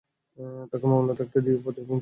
[0.71, 1.89] তাকে মামলায় থাকতে দিও এবং পর্যবেক্ষণ করো।